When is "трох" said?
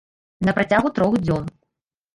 0.99-1.21